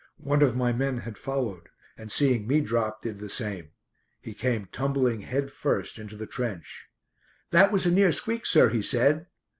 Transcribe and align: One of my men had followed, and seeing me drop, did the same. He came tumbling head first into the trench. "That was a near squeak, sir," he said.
One 0.23 0.41
of 0.41 0.55
my 0.55 0.73
men 0.73 0.97
had 1.01 1.15
followed, 1.15 1.69
and 1.95 2.11
seeing 2.11 2.47
me 2.47 2.59
drop, 2.59 3.03
did 3.03 3.19
the 3.19 3.29
same. 3.29 3.69
He 4.19 4.33
came 4.33 4.65
tumbling 4.71 5.21
head 5.21 5.51
first 5.51 5.99
into 5.99 6.15
the 6.15 6.25
trench. 6.25 6.87
"That 7.51 7.71
was 7.71 7.85
a 7.85 7.91
near 7.91 8.11
squeak, 8.11 8.47
sir," 8.47 8.69
he 8.69 8.81
said. 8.81 9.27